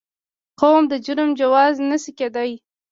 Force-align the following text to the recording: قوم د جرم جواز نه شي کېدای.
قوم 0.59 0.83
د 0.91 0.93
جرم 1.05 1.29
جواز 1.39 1.75
نه 1.89 1.97
شي 2.03 2.11
کېدای. 2.19 2.51